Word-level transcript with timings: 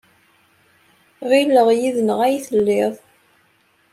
Ɣileɣ 1.29 1.67
yid-neɣ 1.79 2.19
ay 2.25 2.35
telliḍ. 2.47 2.93